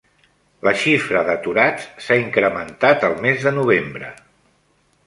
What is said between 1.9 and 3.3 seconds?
s'ha incrementat el